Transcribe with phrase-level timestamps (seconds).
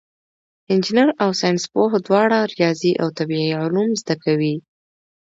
[0.71, 4.55] انجینر او ساینسپوه دواړه ریاضي او طبیعي علوم زده کوي.